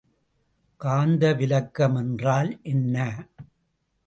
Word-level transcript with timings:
காந்தவிலக்கம் 0.81 1.97
என்றால் 1.97 2.59
என்ன? 2.61 2.97